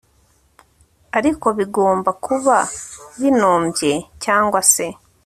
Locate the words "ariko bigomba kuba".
1.17-2.57